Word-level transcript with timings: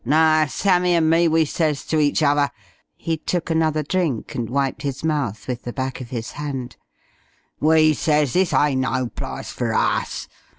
No, 0.03 0.47
Sammy 0.49 0.95
an' 0.95 1.09
me 1.11 1.27
we 1.27 1.45
says 1.45 1.85
to 1.85 1.99
each 1.99 2.23
other" 2.23 2.49
he 2.95 3.17
took 3.17 3.51
another 3.51 3.83
drink 3.83 4.33
and 4.33 4.49
wiped 4.49 4.81
his 4.81 5.03
mouth 5.03 5.47
with 5.47 5.61
the 5.61 5.73
back 5.73 6.01
of 6.01 6.09
his 6.09 6.31
hand 6.31 6.75
"we 7.59 7.93
says 7.93 8.33
this 8.33 8.51
ain't 8.51 8.81
no 8.81 9.09
plyce 9.13 9.51
for 9.51 9.75
us. 9.75 10.27